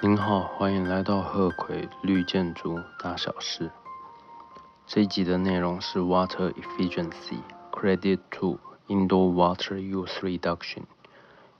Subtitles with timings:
[0.00, 3.72] 您好，欢迎来到鹤葵绿建筑大小事。
[4.86, 7.40] 这一集的内容是 Water Efficiency
[7.72, 10.84] Credit to Indoor Water Use Reduction，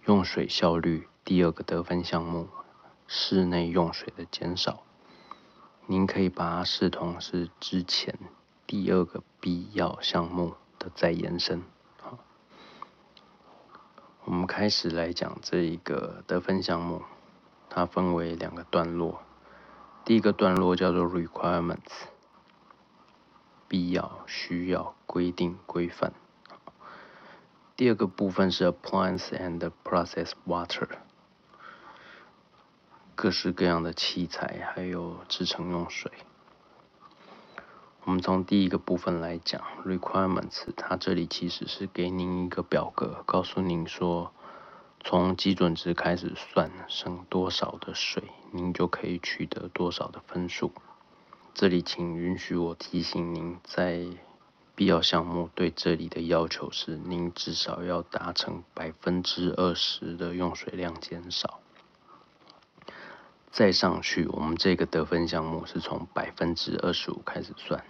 [0.06, 2.48] 用水效率第二个得分项目，
[3.08, 4.84] 室内用水的减少。
[5.86, 8.16] 您可以把它视同是之前
[8.68, 11.64] 第二个必要项目的再延伸。
[12.00, 12.16] 好，
[14.26, 17.02] 我们开始来讲这一个得分项目。
[17.70, 19.22] 它分为两个段落，
[20.04, 22.06] 第一个段落叫做 requirements，
[23.68, 26.12] 必要、需要、规定、规范。
[27.76, 30.88] 第二个部分是 appliance and process water，
[33.14, 36.10] 各式各样的器材还有制成用水。
[38.04, 44.32] 我们从第一个部分来讲 requirements，它这里其实是给您一个表格，告诉您说。
[45.00, 50.72] 从基准值开始算，省多少的水，您就可以取得多少的分数。
[51.54, 54.06] 这里请允许我提醒您，在
[54.74, 61.60] 必要项目对这里的要求是，您至少要达成百分之二十的用水量减少。
[63.50, 67.82] 再上去，我们这个得分项目是从百分之二十五开始算，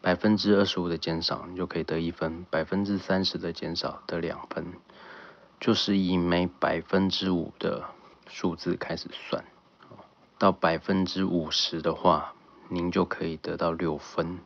[0.00, 4.72] 百分之二十五的减少，你就可以得一分；百分之三十的减少得两分。
[5.60, 7.84] 就是以每百分之五的
[8.26, 9.44] 数字开始算，
[10.38, 12.34] 到百分之五十的话，
[12.70, 14.38] 您就可以得到六分，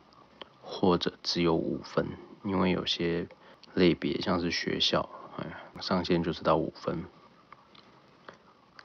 [0.61, 2.05] 或者只有五分，
[2.43, 3.29] 因为有些
[3.73, 5.07] 类别像是学校，
[5.37, 5.45] 哎，
[5.79, 7.05] 上限就是到五分。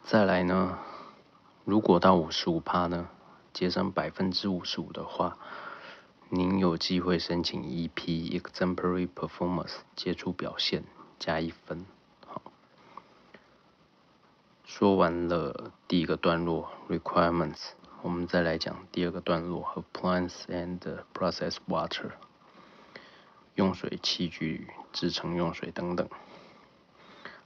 [0.04, 0.78] 再来呢，
[1.64, 3.08] 如果到五十五趴呢，
[3.52, 5.36] 节省百分之五十五的话，
[6.28, 10.84] 您有机会申请 EP Exemplary Performance 杰出表现
[11.18, 11.84] 加一分。
[14.80, 20.80] 说完了第一个段落 requirements，我们再来讲第二个段落和 plants and
[21.12, 22.12] process water，
[23.56, 26.08] 用水器具、制成用水等等。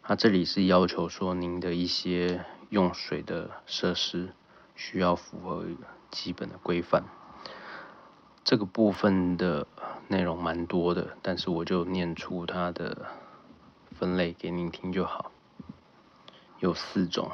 [0.04, 4.32] 它这里是要求说您的一些用水的设施
[4.76, 5.64] 需要符合
[6.12, 7.02] 基本的规范。
[8.44, 9.66] 这个部分的
[10.06, 13.06] 内容蛮多的，但是我就念出它的
[13.90, 15.32] 分类给您听就好。
[16.60, 17.32] 有四种，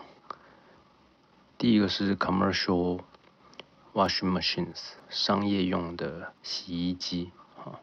[1.56, 3.00] 第一个是 commercial
[3.92, 7.78] washing machines，商业用的洗衣机，啊，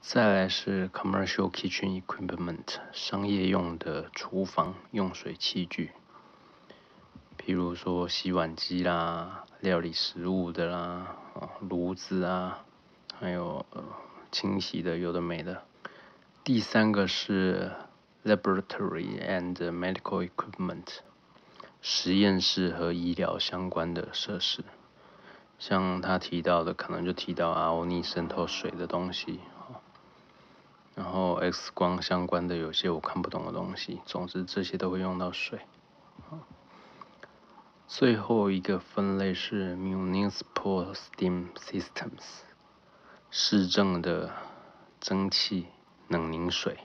[0.00, 5.92] 再来是 commercial kitchen equipment，商业用的厨房用水器具，
[7.38, 10.78] 譬如说洗碗机啦、料理食物的啦、
[11.34, 12.64] 啊炉子啊，
[13.20, 13.64] 还有
[14.32, 15.62] 清洗的有的没的。
[16.42, 17.70] 第三个是。
[18.26, 20.98] Laboratory and medical equipment，
[21.80, 24.64] 实验室和医疗相关的设施，
[25.60, 29.38] 像他提到的，可能就提到啊，逆渗透水的东西，
[30.96, 35.60] 然后 X 光相关的有些我看不懂的东西，总之这些都会用到水。
[37.86, 42.40] 最后一个分类是 municipal steam systems，
[43.30, 44.32] 市政的
[45.00, 45.68] 蒸汽
[46.08, 46.80] 冷凝水。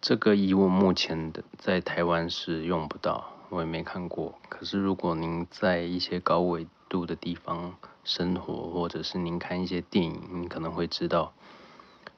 [0.00, 4.38] 这个以我目前的在台湾是用不到，我也没看过。
[4.48, 11.34] 可是如果您在一些高纬度的地方生活，或者是您看一些电影，您可能会知道，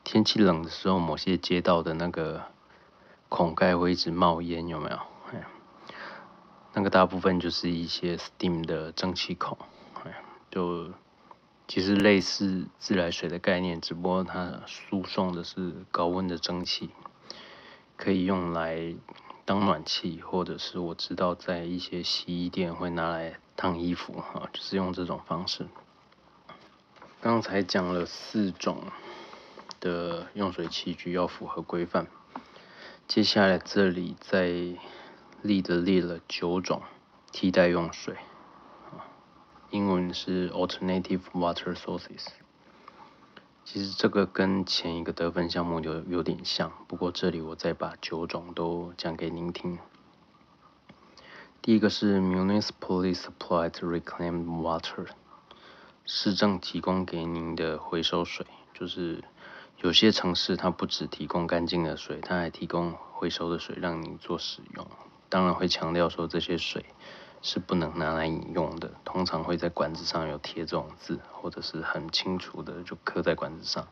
[0.04, 2.42] 天气冷的时候，某些街道的那个
[3.28, 4.98] 孔盖会一直冒烟，有没有？
[6.74, 9.58] 那个大部分就是一些 steam 的蒸汽孔，
[10.50, 10.90] 就
[11.66, 16.90] 其实类似自来水的概念，只不过它输送的是高温的蒸汽。
[18.02, 18.96] 可以用来
[19.44, 25.68] 当暖气，或者是我知道在一些洗衣店会拿来烫衣服，哈，就是用这种方式。
[27.20, 28.82] 刚才讲了四种
[29.78, 32.08] 的用水器具要符合规范，
[33.06, 34.50] 接下来这里再
[35.40, 36.82] 列的列了九种
[37.30, 38.16] 替代用水，
[38.90, 39.06] 啊
[39.70, 42.26] 英文是 alternative water sources。
[43.64, 49.78] 其实这个跟前一个得分项目有有点像，不过这里我再把九种都讲给您听。
[51.62, 55.06] 第一个是 municipally supplied reclaimed water，
[56.04, 58.44] 市政提供给您的回收水，
[58.74, 59.22] 就是
[59.80, 64.86] 有些城市它不只提供干净的水，它还提供回收的水让您做使用。
[65.28, 66.84] 当然会强调说这些水。
[67.42, 73.88] 是不能拿来饮用的，通常会在管子上有贴这种字，或者是很清楚的就刻在管子上。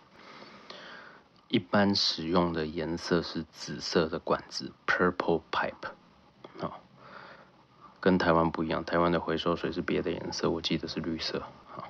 [1.48, 5.90] 一般使用的颜色是紫色的管子 （purple pipe）。
[6.60, 6.80] 好，
[7.98, 11.42] 跟台湾不一样，台湾的回收水是别的颜色，我记得是绿色。
[11.74, 11.88] 好，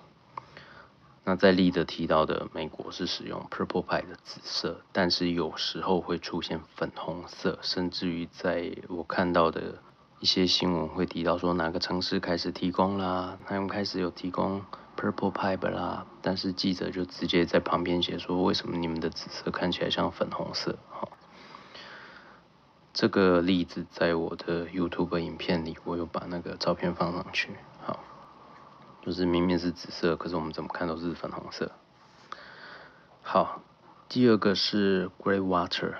[1.25, 9.75] 那在例的提到的，美国是使用 Purple pipe 的紫色，但是有时候会出现粉红色，甚至于在我看到的
[10.20, 14.62] 一些新闻会提到说哪个城市开始提供啦，他们开始有提供
[14.96, 20.78] Purple pipe 啦，但是记者就直接在旁边写说，为什么你们的紫色看起来像粉红色？
[20.88, 21.08] 好。
[22.93, 27.50] 这个例子在我的 YouTube 影片里，我有把那个照片放上去。
[27.81, 28.00] 好，
[29.00, 31.70] 就是明明是紫色，可是我们怎么看都是粉红色。
[33.23, 33.62] 好，
[34.08, 35.94] 第二个是 Grey Water，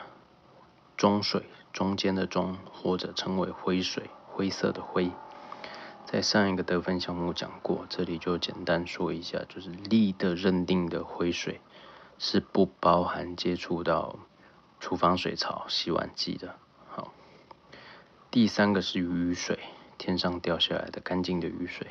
[0.97, 5.11] 中水，中间的中，或者称为灰水，灰色的灰。
[6.07, 11.61] 在上一个得分项目讲过，这里就简单说一下，就是力的认定的灰水
[12.19, 14.19] 是不包含接触到
[14.81, 16.57] 厨房水槽、洗碗机的。
[16.89, 17.13] 好
[18.31, 19.59] 第三个是雨水，
[19.99, 21.89] 天上掉下来的干净的雨水。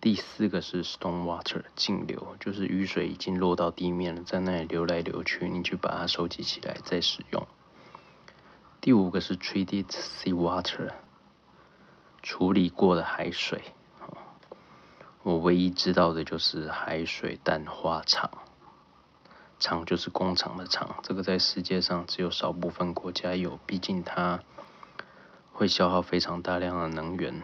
[0.00, 7.46] 第四个是 stone water，径流，就是雨水已经落到地面了，在那里流来流去，你去把它收集起来再使用。
[8.86, 10.92] 第五个是 treated sea water，
[12.22, 13.60] 处理过的海水。
[15.24, 18.30] 我唯一知道的就是海水淡化厂，
[19.58, 24.38] 厂就是工厂的厂，这个在世界上只有少部分国家有，毕竟它。
[25.52, 27.42] 会消耗非常大量的能源，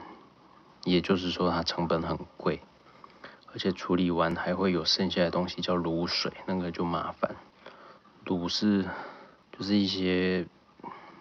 [0.85, 2.61] 也就是说它成本很贵，
[3.53, 7.35] 而且处理完还会有剩下的东西叫卤水，那个就麻烦。
[8.25, 8.89] 卤是
[9.51, 10.47] 就是一些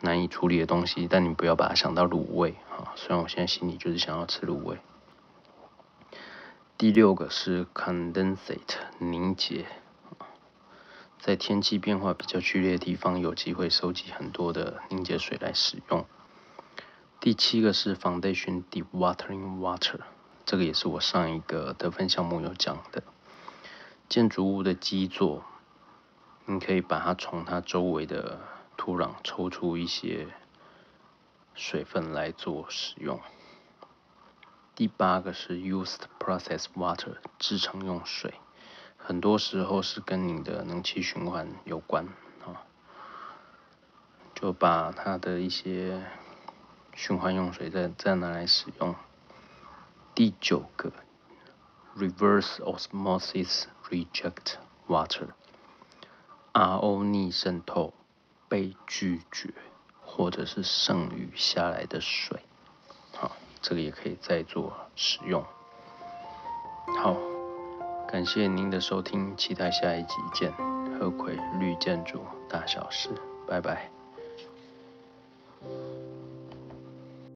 [0.01, 2.93] 难以处理的东西，但你不要把它想到卤味啊。
[2.95, 4.79] 虽然我现在心里就是想要吃卤味。
[6.77, 9.67] 第六个是 condensate 凝结，
[11.19, 16.05] 在天气变化比较剧烈的地方，有机会收集很多的凝结水来使用。
[17.19, 19.99] 第七个是 foundation deep watering water，
[20.43, 23.03] 这个也是我上一个得分项目有讲的。
[24.09, 25.43] 建筑物的基座，
[26.47, 28.39] 你可以把它从它周围的
[28.81, 30.27] 土壤抽出一些
[31.53, 33.21] 水分来做使用。
[34.73, 38.33] 第八个是 used process water，制成用水，
[38.97, 42.07] 很多时候是跟你的能气循环有关
[42.43, 42.65] 啊，
[44.33, 46.03] 就把它的一些。
[46.93, 48.95] 循环用水再再拿来使用。
[50.15, 50.91] 第九个
[51.95, 54.55] ，reverse osmosis reject
[54.87, 55.33] water，RO
[57.05, 57.93] 逆渗透
[58.51, 59.53] 被拒绝
[60.01, 62.41] 或者是剩余下来的水。
[63.13, 63.31] 好
[63.61, 65.41] 这个也可以再做使用。
[67.01, 67.15] 好
[68.09, 70.51] 感谢您的收听期待下一集见。
[70.99, 72.19] 何魁绿建筑
[72.49, 73.09] 大小事
[73.47, 73.89] 拜拜。